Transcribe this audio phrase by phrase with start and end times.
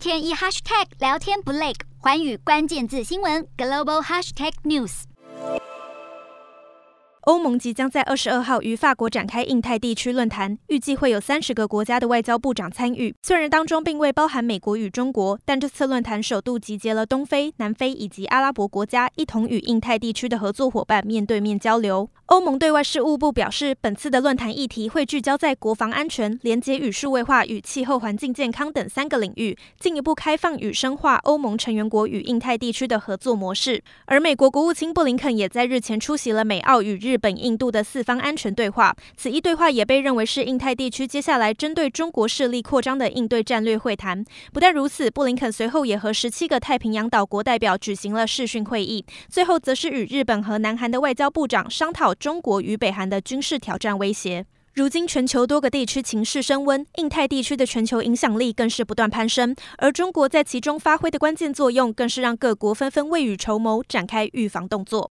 [0.00, 5.02] 天一 hashtag 聊天不累，寰宇关键字新闻 global hashtag news。
[7.24, 13.14] 欧盟即将在二十二号于法国展开印太地区论坛，预计会有三十个国家的外交部长参与。
[13.22, 22.08] 虽然当中并未包含美国与中国，但这次论坛首度集结了东非、南非以及阿拉伯国家，一同与印太地区的合作伙伴面对面交流。
[22.30, 33.82] 欧盟对外事务部表示，本次的论坛议题会聚焦在国防安全、连结与数位化与气候环境健康等三个领域，进一步开放与深化欧盟成员国与印太地区的合作模式。
[34.04, 44.24] 而美国国务卿布林肯也在日前出席了美澳与日本、印度的四方安全对话，此一对话也被认为是印太地区接下来针对中国势力扩张的应对战略会谈。
[44.52, 52.14] 不但如此，布林肯随后也和十七个太平洋岛国代表举行了视讯会议，最后则是与日本和南韩的外交部长商讨。
[52.20, 54.44] 中国与北韩的军事挑战威胁。
[54.74, 65.08] 如今，全球多个地区情势升温，印太地区的全球影响力更是不断攀升，而中国在其中发挥的关键作用，更是让各国纷纷未雨绸缪，展开预防动作。